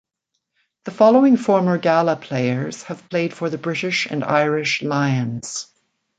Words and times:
The 0.85 0.89
following 0.91 1.37
former 1.37 1.77
Gala 1.77 2.15
players 2.15 2.81
have 2.85 3.07
played 3.07 3.35
for 3.35 3.51
the 3.51 3.59
British 3.59 4.07
and 4.07 4.23
Irish 4.23 4.81
Lions. 4.81 5.67